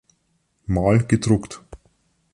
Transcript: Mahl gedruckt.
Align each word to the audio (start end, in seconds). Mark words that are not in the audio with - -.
Mahl 0.65 1.05
gedruckt. 1.07 1.61